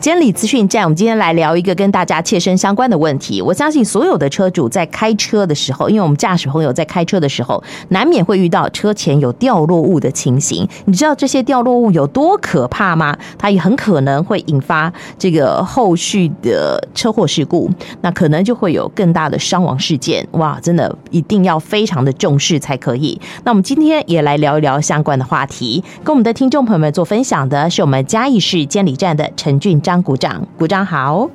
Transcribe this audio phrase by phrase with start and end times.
[0.00, 3.42] 监理资讯站，我们今天来聊一个跟大家切身相关的问题。
[3.42, 10.68] 我相信所有的车主在开车的时候，因为我们驾驶朋友在开车的时候，难免会遇到车前有掉落物的情形。
[10.84, 13.18] 你知道这些掉落物有多可怕吗？
[13.36, 17.68] 它也很可能会引发这个后续的车祸事故，
[18.00, 20.24] 那可能就会有更大的伤亡事件。
[20.30, 23.20] 哇，真的一定要非常的重视才可以。
[23.42, 29.82] 那我们今天也来聊一聊相关的话题，跟我们的听众朋友们做分享的是我们嘉义市监理站的陈俊。
[29.88, 31.30] 张股长，股长好。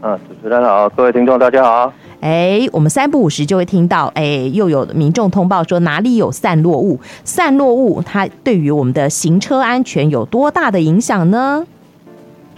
[0.00, 1.92] 嗯，主持人好，各位听众大家好。
[2.20, 11.66] 哎，我们三不五时就会听到，哎，又有民众通报说哪里有散落物，散落物它对于我们的行车安全有多大的影响呢？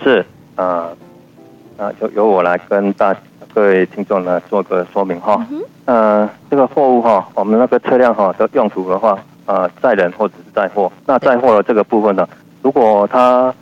[0.03, 0.23] 是，
[0.57, 0.95] 呃，
[1.79, 3.17] 呃，由由我来跟大
[3.55, 5.47] 各位听众呢做个说明哈。
[5.87, 12.29] 嗯、呃，这个货物哈，我们那个车辆哈的用途的话，呃，载人或者是载货，那载货的这个部分呢，
[12.61, 13.55] 如果它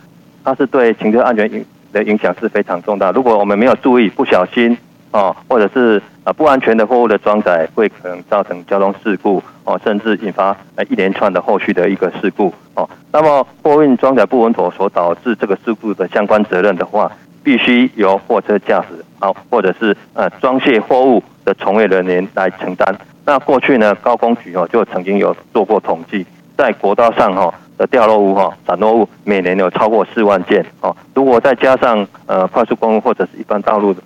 [0.44, 3.10] 它是对行车安全影的影响是非常重大。
[3.10, 4.76] 如果我们没有注意，不小心
[5.10, 12.88] 哦，或者是呃不安全的货物的装载，会可能造成交通事故哦，甚至引发呃一连串的后续的一个事故哦。
[13.12, 17.10] 那么货运装载不稳妥所导致这个事故的相关责任的话，
[17.42, 22.96] 必须由货车驾驶啊，或者是呃装卸货物的从业人员来承担。
[23.24, 26.24] 那过去呢，高工局哦就曾经有做过统计，
[26.56, 27.52] 在国道上哈。
[27.80, 30.94] 的掉落物哈，散落物每年有超过四万件哦。
[31.14, 33.96] 如果再加上呃快速公路或者是一般道路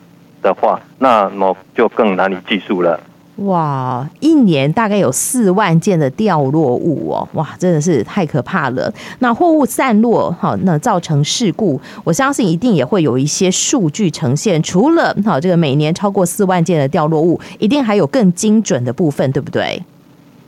[0.41, 3.01] 的话，那么就更难以计数了。
[3.39, 8.93] 哇，一年大概有四万件的掉落物哦，哇，真的是太可怕了。
[9.19, 14.63] 那货物散落哈，那造成事故，我相信一定也会有一些数据呈现。
[14.63, 19.83] 除了哈这个每年超过四万件的掉落物，一定还有更精准的部分，对不对？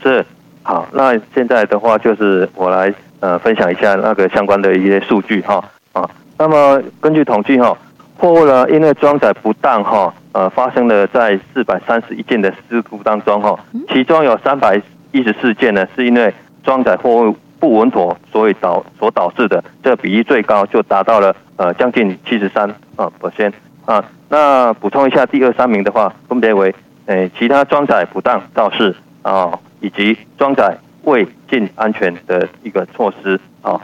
[0.01, 0.25] 是。
[0.63, 2.93] 好，那现在的话就是我来。
[3.19, 6.07] 呃，分享一下那个相关的一些数据哈啊。
[6.37, 7.75] 那么根据统计哈，
[8.15, 14.79] 货物呢因为装载不当哈，呃，发生了在四百三十一件的事故当中哈，其中有三百
[15.11, 16.31] 一十四件呢是因为
[16.63, 23.53] 装载货物不稳妥，所以导所导致的，这个比例最高就达到了呃将近七十三啊 percent
[23.85, 24.05] 啊。
[24.29, 26.75] 那补充一下，第二三名的话分别为
[27.07, 30.77] 诶其他装载不当肇事啊，以及装载。
[31.07, 33.79] 未尽安全的一个措施啊。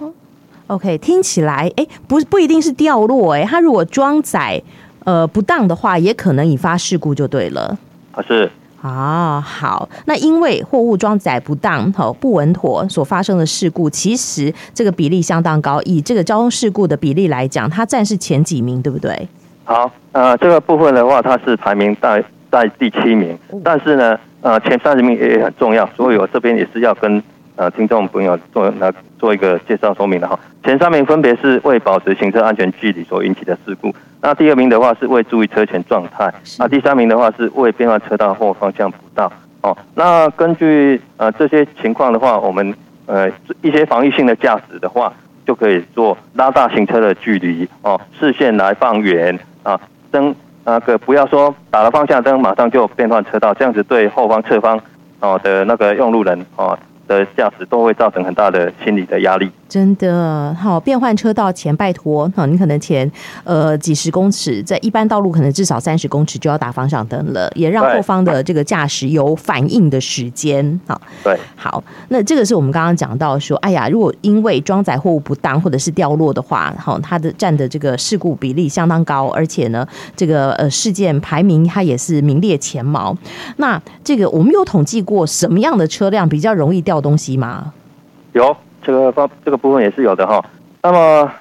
[0.67, 4.61] OK，听起来哎，不不一定是掉落哎，它如果装载
[5.05, 7.77] 呃不当的话，也可能引发事故就对了。
[8.11, 8.51] 啊是
[8.81, 15.81] 啊好，那因为货物装载不当好不稳妥所发生的事故，其实这个比例相当高。
[15.83, 19.27] 以这个交通事故的比例来讲，它占是前几名，对不对？
[19.63, 24.19] 好，呃，这个部分的话，它是排名在在第七名，但是呢。
[24.43, 27.23] 呃，前三十名也很重要，所以我这边也是要跟
[27.55, 30.37] 呃听众朋友做来做一个介绍说明的哈。
[30.65, 39.31] 前三名分别是为保持行车安全距离所引起的事故，那第二名的话是为注意车前状态，那第三名的话是为变换车道或方向补道。
[39.61, 42.75] 哦，那根据呃这些情况的话，我们
[43.05, 43.31] 呃
[43.61, 45.13] 一些防御性的驾驶的话，
[45.47, 49.79] 就可以做拉大行车的距离哦，视线来放远啊，
[50.11, 50.35] 灯。
[50.65, 54.79] 那个不要说打了方向灯，马上就变换车道，这样子对后方、侧方
[55.19, 59.51] 哦的那个用路人哦的驾驶都会造成很大的心理的压力。
[59.73, 63.11] 真的好，变换车道前拜托哈，你可能前
[63.43, 71.01] 呃几十公尺，在一般道路可能至少三十公尺就要打方向灯了，也让后方的这个驾驶有反应的时间哈。
[71.23, 79.83] 对，好，那这个是我们刚刚讲到说，哎呀，如果因为装载货物不当或者是掉落的话，好，它的占的这个事故比例相当高，而且呢，
[80.15, 83.17] 这个呃事件排名它也是名列前茅。
[83.57, 87.73] 那这个我们有统计过什么样的车辆比较容易掉东西吗？
[88.33, 88.55] 有。
[88.83, 90.43] 这个方这个部分也是有的哈。
[90.81, 91.31] 那么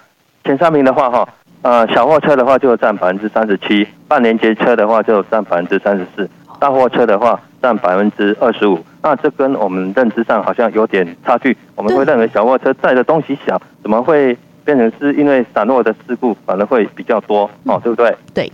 [0.44, 1.28] 前三名的话哈，
[1.62, 8.78] 呃，小货车的话就占百分之三十七，半联结车的话就占百分之三十四，大货车的话占百分之二十五。
[9.02, 11.56] 那这跟我们认知上好像有点差距。
[11.74, 17.80] 我们会认为小货车载的东西小，怎么会变成是因为散落的事故反而会比较多哦？
[17.82, 18.16] 对不对？
[18.32, 18.52] 对。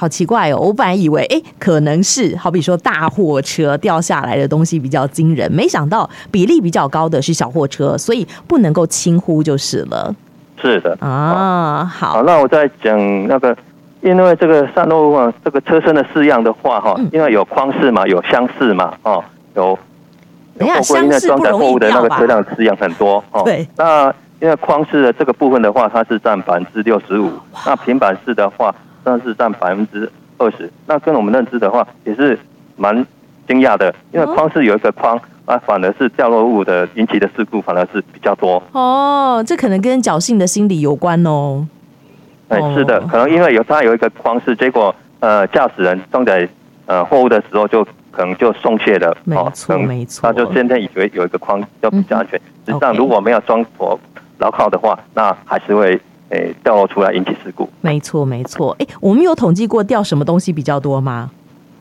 [0.00, 0.56] 好奇怪哦！
[0.56, 10.14] 我本来以为，哎，可能是好比说大货车掉下来的东西比较惊人，没想到比例比较高的是小货车，所以不能够轻忽就是了。
[10.58, 13.54] 是的啊，好，好，那我再讲那个，
[14.00, 19.22] 因为这个散落物这个车身的式样的话，哈、嗯，因为有框式嘛，有厢式嘛，哦，
[19.54, 19.78] 有，
[20.56, 21.90] 等一下，厢式装载货物的？
[21.90, 24.10] 那个车辆式样很多，哦，对，那
[24.40, 27.30] 因为框式的这个部分的话，它是占百分之六十五，
[27.66, 28.74] 那平板式的话。
[29.04, 32.38] 但是占百分之二十，那跟我们认知的话也是
[32.76, 32.94] 蛮
[33.48, 38.62] 惊讶的，因为框是有一个框啊，反而是掉落物的引起的事故反而是比较多。
[38.72, 41.66] 哦，这可能跟侥幸的心理有关哦。
[42.48, 46.48] 哎，是的，可能因为有它有一个框式，结果呃，驾驶人装载
[46.86, 53.98] 呃货物的时候就可能就松懈了，没错没错，那就先天以为有一个框就比较安全，实际上如果没有装妥
[54.38, 56.00] 牢靠的话，那还是会
[56.30, 57.68] 诶掉落出来引起事故。
[57.80, 61.30] 没错没错，哎，我们有统计过掉什么东西比较多吗？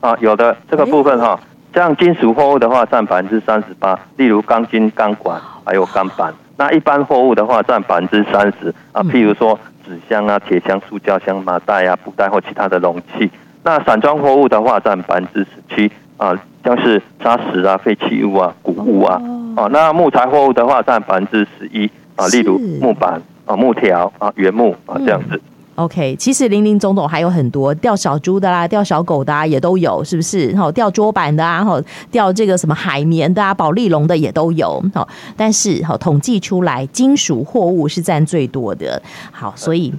[0.02, 1.40] 啊，有的这个部分哈，
[1.74, 6.34] 像金属货物的话占百分之三十八，例如钢筋、钢管还有钢板。
[6.58, 13.30] 那一般货物的话占百分之三十啊，譬如说纸箱啊、铁箱、塑胶箱、麻袋啊、布袋或其他的容器。
[13.64, 19.22] 那散装货物的话占百分之十七啊，像是砂石啊、废弃物啊、谷物啊。
[19.56, 25.42] 哦，那木材货物的话占百分之十一啊，例如木板啊、木条啊、原木啊这样子。
[25.74, 30.50] OK，其实林林总总还有很多钓小猪的啦，钓小狗的啊，也都有，是不是？
[30.50, 31.82] 然后钓桌板的啊，好，
[32.12, 34.84] 钓这个什么海绵的啊，保丽龙的也都有。
[34.94, 39.02] 好，但是好统计出来，金属货物是占最多的。
[39.32, 39.92] 好，所以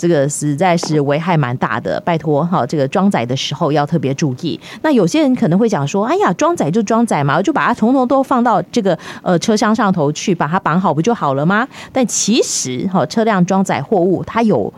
[0.00, 2.00] 这个实在是危害蛮大的。
[2.00, 4.58] 拜托哈，这个装载的时候要特别注意。
[4.80, 11.68] 那有些人可能会讲说，哎呀，装载就装载嘛，我就把它统统都放到这个呃车厢上头去，把它绑好不就好了吗？
[11.92, 14.72] 但其实哈，车辆装载货物它有。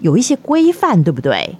[0.00, 1.56] 有一些规范，对不对？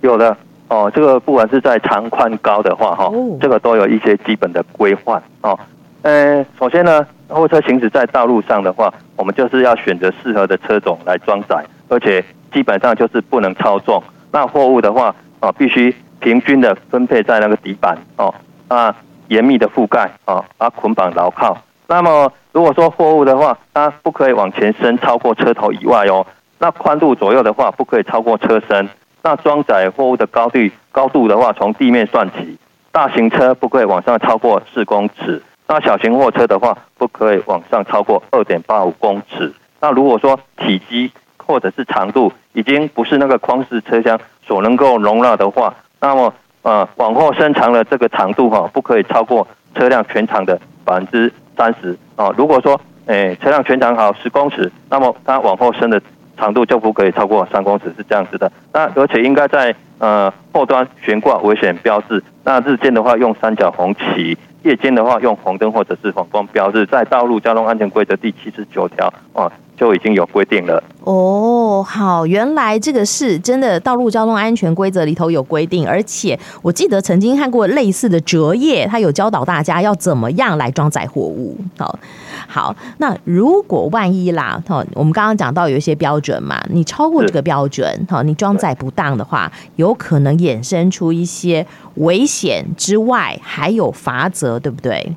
[0.00, 0.36] 有的
[0.66, 5.56] 哦，这个不管是在长宽高的话，哈、哦，这个都有一些基本的规范哦。
[6.02, 14.02] 呃，首先呢，货车行驶在道路上的话，我们就是要选择适合的车种来装载，而且基本上就是不能超重。
[14.32, 18.34] 那货物的话，啊，必须平均的分配在那个底板哦，
[18.68, 18.94] 啊，
[19.28, 21.58] 严密的覆盖啊，啊，捆绑牢靠。
[21.88, 26.24] 那么，如果说货物的话，它不可以往前伸超过车头以外哦。
[26.58, 28.88] 那宽度左右的话，不可以超过车身。
[29.22, 30.58] 那装载货物的高度
[30.92, 32.56] 高度的话，从地面算起。
[32.92, 35.42] 大型车不可以往上超过四公尺。
[35.66, 39.52] 那小型货车的话，不可以往上超过二点八五公尺。
[39.80, 41.10] 那如果说体积
[41.50, 46.32] 或者是长度已经不是那个框式车厢所能够容纳的话，那么
[46.62, 52.30] 呃往后伸长的这个长度哈，不可以超过车辆全长的百分之三十啊。
[52.36, 56.00] 如果说诶车辆全长好十公尺，那么它往后伸的。
[56.36, 58.50] 长度就不可以超过三公尺，是这样子的。
[58.72, 62.24] 那而且应该在呃后端悬挂危险标志。
[62.44, 66.86] 那日间的话用三角红旗，夜间的话用红灯或者是反光标志。
[66.86, 70.84] 在道路交通安全规则第七十九条啊就已经有规定了。
[71.04, 81.56] 哦，好，原来这个是真的，道路交通安全规则里头有规定，而且我记得曾经看过类似的折页，它有教导大家要怎么样来装载货物。
[81.78, 81.98] 好。
[82.46, 95.14] 好，那如果万一啦，哈，我们刚刚讲到有一些标准嘛，你超过这个标准，哈，你装载不当的话，有可能衍生出一些危险之外，还有罚则，对不对？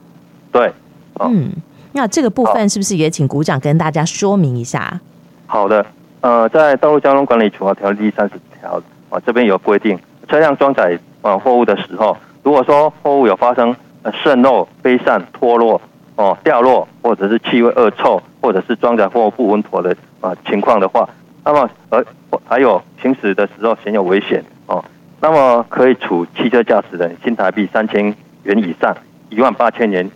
[0.52, 0.72] 对，
[1.20, 1.52] 嗯，
[1.94, 5.00] 那这个部分是不是也请股长跟大家说明一下？
[5.48, 5.86] 好的，
[6.22, 9.98] 呃，在道路交通管理处罚条例第三十条啊，这边有规定，
[10.28, 13.76] 车辆装载啊货物的时候，如果说货物有发生
[14.24, 15.80] 渗漏、飞散、脱落。
[16.16, 21.10] 哦，掉落或者是气味恶臭，或者是装载货物不稳妥的啊情况的话，
[21.44, 22.06] 那么而
[22.46, 24.86] 还有行驶的时候显有危险哦，
[25.20, 28.14] 那么可以处汽车驾驶人新台币三千
[28.44, 28.96] 元以上
[29.32, 30.08] 一万八千元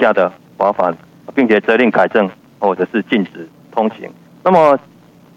[0.00, 0.96] 下的罚款，
[1.34, 2.28] 并且责令改正
[2.58, 4.10] 或者是禁止通行。
[4.44, 4.78] 那么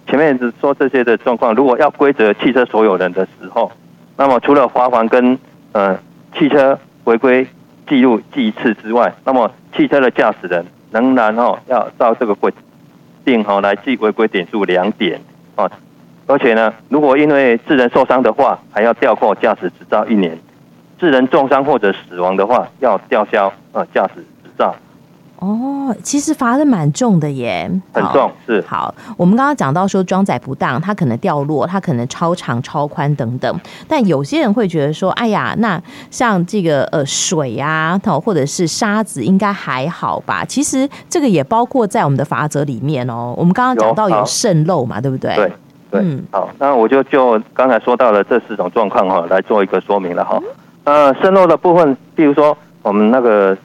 [0.08, 3.72] 前面是说这些的状况，如果要规责汽车所有人的时候，
[4.18, 5.38] 那么除了罚款跟
[5.72, 5.98] 呃
[6.38, 7.48] 汽车违规
[7.88, 12.52] 记录记一次之外，那么汽车的驾驶人仍然哦要照这个规
[13.24, 15.20] 定哈来记违规点数两点
[15.56, 15.70] 啊，
[16.28, 20.36] 而且呢，如果因为致人受伤的话，还要吊扣驾驶执照一年；
[21.00, 24.24] 致人重伤或者死亡的话，要吊销啊驾驶。
[25.40, 28.64] 哦，其实罚的蛮重的耶，很重是。
[28.66, 33.60] 好，我们刚刚讲到说装载不当，它可能掉落，它可能超长、超宽等等。
[33.88, 40.46] 但有些人会觉得说，哎呀，那像这个呃水啊，或者是沙子，应该还好吧？
[40.46, 43.34] 其实这个也包括在我们的罚则里面哦。
[43.38, 45.36] 我们刚刚讲到有渗漏嘛，对不对？
[45.36, 45.52] 对
[45.92, 46.02] 对。
[46.02, 50.42] 嗯，好，那我就就刚才说到了这四种状况哈，来做一个说明了哈。
[50.86, 53.56] 呃，渗漏的部分，比如说我们那个。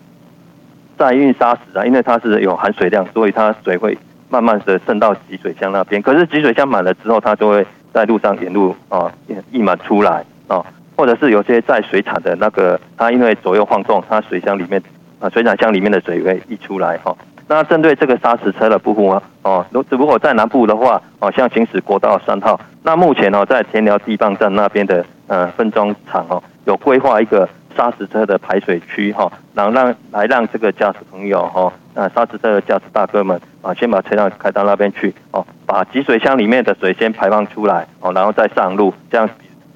[1.00, 3.96] 在运砂石啊，因为它是有含水量，所以它水会
[4.28, 6.02] 慢慢的渗到集水箱那边。
[6.02, 9.10] 可是集水箱满了之后，它就会在路上沿路啊
[9.50, 10.62] 溢满出来啊，
[10.94, 14.82] 或者是有些在水厂的那个，它因为左右晃动，它水箱里面
[15.20, 17.16] 啊水产箱里面的水会溢出来哈。
[17.48, 39.28] 那针对这个砂石车的部分啊，哦，如果在南部的话，哦，像行驶国道三号，那目前哦在田寮地磅站那边的呃分装厂哦，有规划一个砂石车的排水区哈，然后让来让这个驾驶朋友哈，那砂石车的驾驶大哥们啊，先把车辆开到那边去哦，把集水箱里面的水先排放出来哦，然后再上路，这样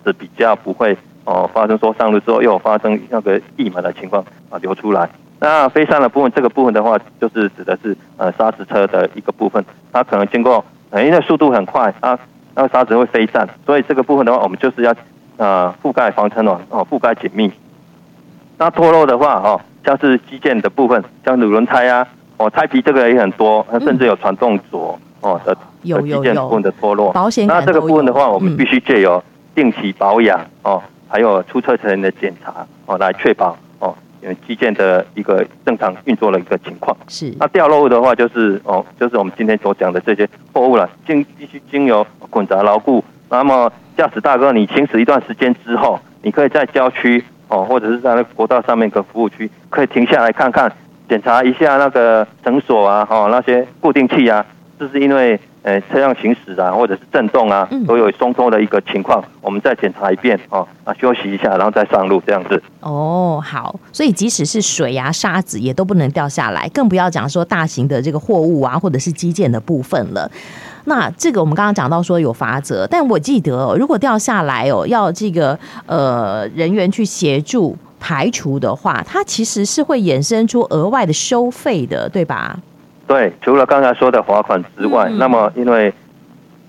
[0.05, 5.09] 子比较不会哦发生说上路之后又发生那个溢满的情况啊流出来。
[5.41, 12.19] 那飞散的部分，这个部分的话，就是指的是呃砂石车的一个部分，它可能经过，因为速度很快，它
[12.55, 14.95] 那个沙子会飞散，所以这个部分的话，我们就是要
[15.37, 17.53] 呃覆盖防尘网哦，覆盖紧密。
[18.59, 22.07] 那脱落的话哦，像是机件的部分，像轮轮胎啊，
[22.37, 27.13] 哦胎皮这个也很多，甚至有传动轴哦的有机件部分的脱落。
[27.13, 29.23] 保险那这个部分的话，我们必须借由
[29.55, 33.95] 定期保养哦，还有出车前的检查哦，来确保哦。
[34.47, 37.31] 机件的一个正常运作的一个情况是。
[37.39, 43.05] 那掉落物的话，就是哦，就是我们今天所讲的这些货物了，经必须经由滚闸牢固。
[43.29, 47.23] 那么驾驶大哥，你行驶一段时间之后，你可以在郊区
[47.55, 50.73] 哦，或者是在那国道上面个服务区，可以停下来看看，
[51.09, 54.45] 检查一下那个绳索啊，哈，那些固定器啊，
[54.79, 55.41] 这是因为。
[55.65, 62.63] 呃，车辆行驶啊，或者是震动啊，都有松脱的一个情况，嗯，我们再检查一遍哦，啊，休息一下，然后再上路这样子。
[62.81, 70.31] 哦，好，所以即使是水啊、沙子也都不能掉下来，更不要讲说大型的这个货物啊，或者是基建的部分了。
[70.85, 82.59] 那这个我们刚刚讲到说有罚则，但我记得哦，如果掉下来哦，要这个呃人员去协助排除的话，它其实是会衍生出额外的收费的，对吧？
[83.07, 85.93] 对，除了刚才说的罚款之外，嗯、那么因为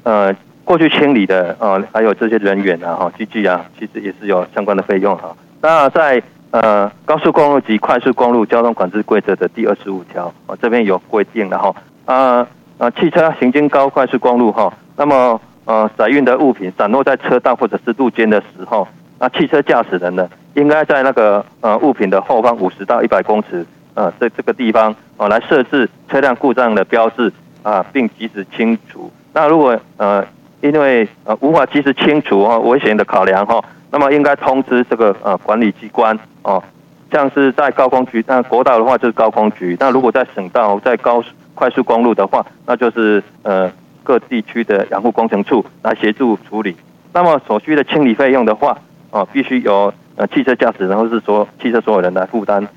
[0.03, 5.35] 呃过去清理的呃还有这些人员啊哈机具啊，其实也是有相关的费用哈。
[5.61, 18.87] 那在呃高速公路及快速公路交通管制规则的第二十五条啊这边有规定的哈啊啊汽车行经高快速公路哈，那么呃载运的物品散落在车道或者是路肩的时候，
[19.19, 23.65] 那汽车驾驶人呢应该在那个呃物品的后方五十到一百公尺。
[23.97, 27.31] 呃，在这个地方啊，来设置车辆故障的标志
[27.63, 29.09] 啊，并及时清除。
[29.31, 30.21] 那如果呃，
[30.59, 36.61] 因为呃无法及时清除哈，危险的考量哈，那么应该通知这个呃管理机关哦，
[37.09, 39.77] 像是在高空局，那国道的话就是高空局。
[39.79, 41.23] 那如果在省道、在高
[41.55, 43.71] 快速公路的话，那就是呃
[44.03, 46.75] 各地区的养护工程处来协助处理。
[47.13, 48.77] 那么所需的清理费用的话，
[49.09, 52.67] 哦，必须由呃汽车驾驶人或是说汽车所有人来负担。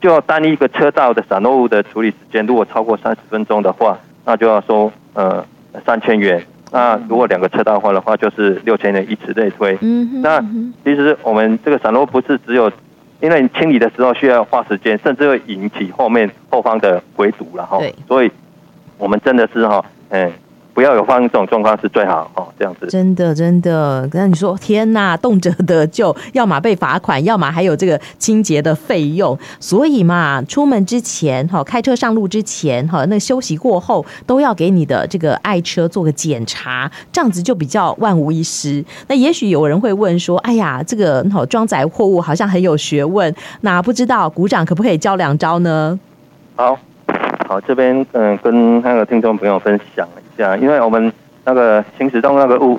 [0.00, 5.44] 就要单一个车道的散落物的处理时间，如果超过三十分钟的话，那就要收呃
[5.84, 6.42] 三千元。
[6.72, 9.76] 那如果两个车道的话的话，就是六千元，以此类推。
[9.82, 10.22] 嗯。
[10.22, 10.40] 那
[10.84, 12.70] 其实我们这个散落不是只有，
[13.20, 17.78] 因为你清理的时候需要花时间，甚至会引起后面后方的回堵了哈。
[17.78, 17.94] 对。
[18.08, 18.30] 所以，
[18.98, 20.32] 我们真的是哈，嗯。
[20.80, 22.86] 不要有发生这种状况是最好哦，这样子。
[22.86, 29.38] 真的真的，那你说天哪，动辄得咎，要么被罚款，要么还有这个清洁的费用。
[29.60, 38.82] 所以嘛，出门之前哈，开车上路之前哈，那休息过后都要给你的这个爱车做个检查，这样子就比较万无一失。
[39.08, 46.00] 那也许有人会问说，哎呀，这个好装载货物好像很有学问，那不知道股长可不可以教两招呢？
[46.56, 46.78] 好。
[47.48, 50.08] 好，这边嗯，跟那个听众朋友分享
[50.40, 51.12] 一下，因为我们
[51.44, 52.78] 那个行驶中那个物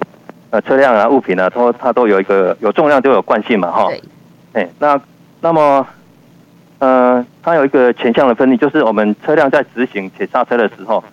[0.50, 3.88] 呃车辆啊物品啊，都它都有一个有重量就有惯性嘛哈。
[3.88, 4.02] 对。
[4.54, 5.00] 哎，那
[5.42, 5.86] 那么
[6.80, 11.04] 呃，它有一个前向的分力，就是我们车辆在直行且刹车的时候，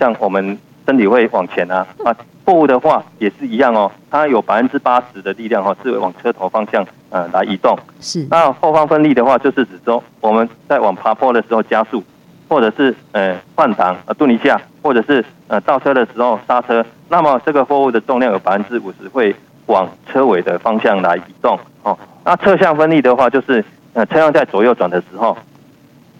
[0.00, 7.78] 像我们身体会往前啊 啊，货物的话也是一样哦，它有百分之八十的力量哈是往车头方向呃来移动。
[8.00, 8.26] 是。
[8.30, 12.02] 那后方分力的话，就是指说我们在往爬坡的时候加速。
[12.48, 19.34] 或者是呃换挡呃顿一下，或者是呃倒车的时候刹车，那么这个货物的重量有百分之五十会
[19.66, 21.96] 往车尾的方向来移动哦。
[22.24, 23.62] 那侧向分力的话，就是
[23.92, 25.36] 呃车辆在左右转的时候，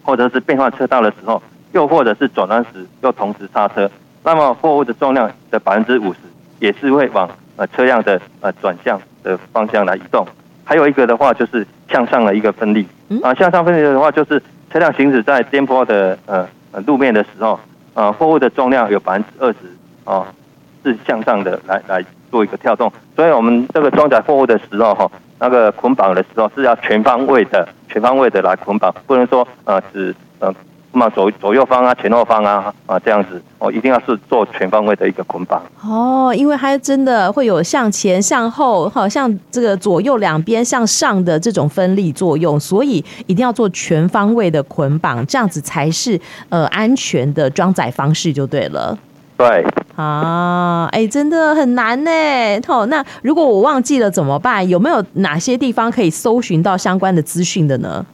[0.03, 3.89] 或者是变换车道的时候，又或者是转弯时又同时刹车，
[4.23, 6.19] 那么货物的重量的百分之五十
[6.59, 10.27] 也是会往呃车辆的呃转向的方向来移动。
[10.63, 12.87] 还有一个的话就是向上的一个分力
[13.23, 14.41] 啊，向上分力的话就是。
[14.71, 16.47] 车辆行驶在颠簸的呃
[16.85, 17.59] 路面的时候，
[17.93, 19.57] 呃，货物的重量有百分之二十
[20.05, 20.25] 哦，
[20.83, 30.53] 是向上的来来做一个跳动，所以我们这个装载货物的时候哈，那个捆绑的时候是要全方位的、全方位的来捆绑，不能说呃只呃。
[30.91, 46.19] 那么左左右方啊，前后方啊，啊这样子哦，一定要是做全方位的一个捆绑哦，因为它真的会有向前、向后，好像这个左右两边向上的这种分力作用，所以一定要做全方位的捆绑，这样子才是
[46.49, 48.97] 呃安全的装载方式就对了。
[49.37, 49.65] 对。
[49.95, 52.11] 啊，哎，真的很难呢。
[52.65, 54.67] 好，那如果我忘记了怎么办？
[54.69, 58.05] 有没有哪些地方可以搜寻到相关的资讯的呢？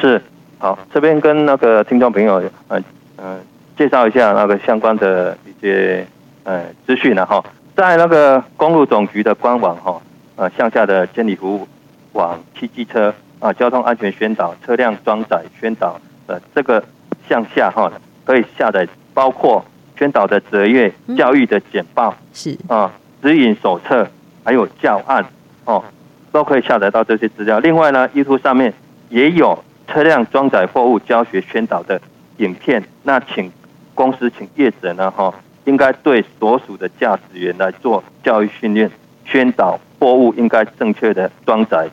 [0.00, 0.22] 是，
[0.58, 2.82] 好，这边跟那个听众朋友，呃
[3.16, 3.38] 呃，
[3.76, 6.06] 介绍一下那个相关的一些
[6.44, 7.42] 呃资讯呢哈，
[7.76, 10.00] 在那个公路总局的官网哈，
[10.36, 11.66] 呃，向下的监理服务
[12.12, 16.82] 网汽机车啊，交通安全宣导、车辆装载宣导呃，这个
[17.28, 17.90] 向下哈，
[18.24, 19.64] 可以下载包括。
[19.98, 24.06] 宣导的折页、教育的简报是啊，指引手册，
[24.44, 25.26] 还有教案
[25.64, 25.82] 哦，
[26.30, 27.58] 都可以下载到这些资料。
[27.58, 28.72] 另外呢，YouTube 上面
[29.08, 29.58] 也有
[29.88, 32.00] 车辆装载货物教学宣导的
[32.36, 32.84] 影片。
[33.02, 33.50] 那请
[33.94, 38.90] 公司请业者呢哈，应该对所属的驾驶员来做教育训练，
[39.24, 41.88] 宣导货物应该正确的装载、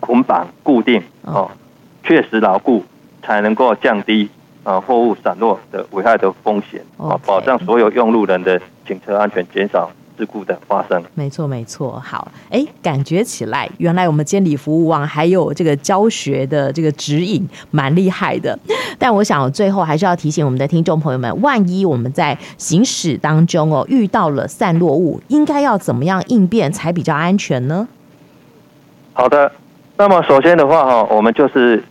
[0.00, 1.50] 捆绑、固定哦，
[2.02, 2.84] 确实牢固，
[3.22, 4.30] 才能够降低。
[4.62, 11.02] 啊，货物散落的危害的风险啊，保障所有用路人的行车安全，减少事故的发生。
[11.14, 12.00] 没错，没错。
[12.04, 18.58] 好，哎，感觉起来，原来我们监理服务网还有这个教学的这个指引，蛮厉害的。
[18.98, 27.88] 但我想最后还是要提醒我们的听众朋友们，万一我们在行驶当中哦遇到了散落物，应该要怎么样应变才比较安全呢？
[29.12, 29.52] 好的，
[29.96, 31.82] 那么首先的话哈，我们就是。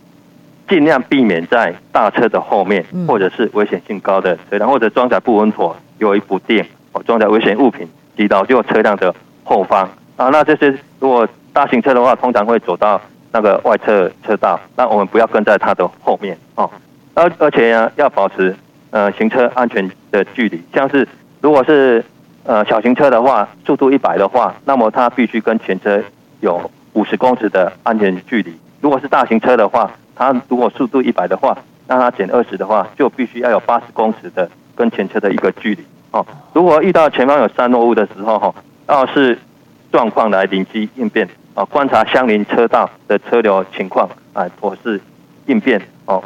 [0.66, 10.28] 尽量避免在大车的后面，或者是危险性高的车辆，或者装载不稳妥、有一不定、哦装载危险物品，挤到就车辆的后方啊。
[10.28, 13.00] 那这些如果大型车的话，通常会走到
[13.32, 16.70] 那个外侧车道，那我们不要跟在它的后面哦。
[17.14, 18.54] 而而且呢，要保持
[18.90, 20.60] 呃行车安全的距离。
[20.72, 21.06] 像是
[21.40, 22.04] 如果是
[22.44, 26.02] 呃小型车的话，速度一百的话，那么它必须跟前车
[26.40, 28.52] 有五十公尺的安全距离。
[28.80, 31.56] 如果是大型车的话，它如果速度一百的话，
[31.86, 36.26] 那它减二十的话，就必须要有八十公尺的跟前车的一个距离哦。
[36.52, 38.54] 如果遇到前方有散落物的时候哈，
[38.88, 39.38] 要视
[39.92, 45.00] 状况来临机应变啊，观察相邻车道的车流情况啊，妥适
[45.46, 46.22] 应变哦，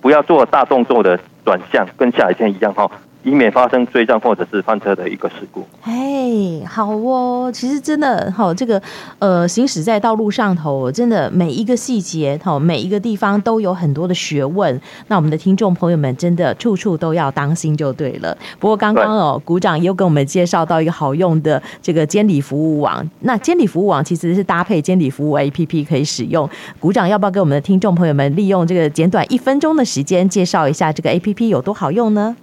[0.00, 2.88] 不要做大动作的转向，跟下雨天一样哈。
[3.22, 5.66] 以免发生追撞或者是翻车的一个事故。
[5.82, 8.80] 哎，好哦，其实真的好，这个
[9.18, 14.80] 呃，行驶在道路上头，真的每一个细节，好，每一个地方都有很多的学问。
[15.08, 18.36] 那我们的听众朋友们，真的处处都要当心就对了。
[18.58, 23.06] 不过刚刚哦，股长又跟我们介绍到一个好用的这个监理服务网。
[23.20, 26.48] 那监理服务网其实是搭配监理服务 APP 可以使用。
[26.78, 32.36] 股长要不要给我们的听众朋友们利用这个简短一分钟的时间，介绍一下这个 APP 有多好用呢？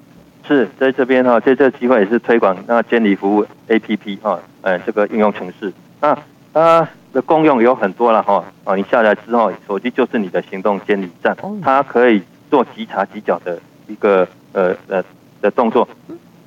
[0.48, 5.74] 是在这边哈，借这个机会也是推广那监理服务 APP 哈，呃，这个应用程式。
[6.00, 6.18] 那
[6.54, 15.04] 它的功用有很多了哈，啊，你下载之后，手机就是你的行动监理站，它可以做即查即缴的一个呃呃
[15.42, 15.88] 的动作，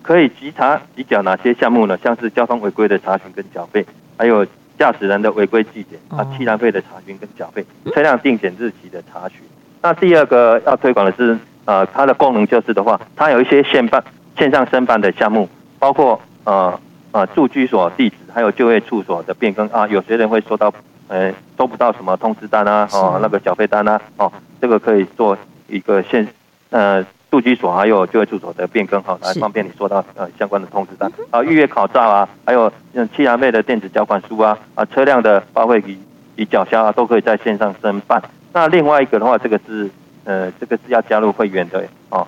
[0.02, 1.98] 可以即查即缴哪些项目呢？
[2.02, 3.84] 像是交通违规的查询跟缴费，
[4.16, 4.46] 还有
[4.78, 9.40] 驾驶人的违规记点啊，气燃费的查询跟缴费，车辆定检日期的查询。
[9.82, 11.38] 那第二个要推广的是。
[11.66, 14.02] 呃，它的功能就是的话，它有一些线办
[14.36, 16.80] 线上申办的项目，包括呃
[17.12, 19.86] 呃住居所地址，还有就业处所的变更啊。
[19.86, 20.72] 有些人会收到
[21.08, 25.36] 呃收不到什么通知单啊，哦那个缴费单啊，哦这个可以做
[25.68, 26.26] 一个线
[26.70, 31.42] 呃住居所还有就业处所的变更哈，来方便你收到呃相关的通知单啊。
[31.42, 35.96] 预约考照啊，还有像气燃费的电子缴款书啊啊，车辆的报废与
[36.36, 38.20] 与缴销啊，都可以在线上申办。
[38.52, 39.88] 那另外一个的话，这个是。
[40.24, 42.26] 呃，这个是要加入会员的哦，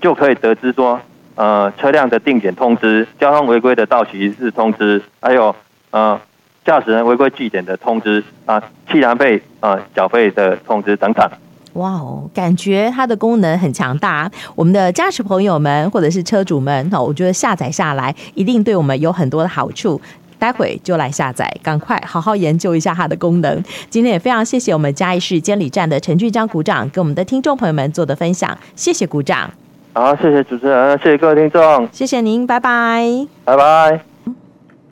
[0.00, 1.00] 就可以得知说，
[1.34, 5.54] 呃，车辆的定检通知、交通违规的到期日通知，还有
[5.90, 6.20] 呃，
[6.64, 11.30] 驾驶人违规记点的通知啊，汽燃费啊缴费的通知等等。
[11.74, 14.28] 哇哦，感觉它的功能很强大。
[14.56, 20.00] 我们的驾驶朋友们或者是车主们，我觉得下载下来一定对我们有很多的好处。
[20.38, 23.62] 待会就来下载，赶快好好研究一下它的功能。
[23.90, 29.50] 今天也非常谢谢我们嘉义市监理站的陈俊章股长跟我们的听众朋友们做的分享，谢谢股长。
[29.94, 34.07] 好，谢谢主持人，谢谢各位听众，谢谢您，拜拜，拜拜。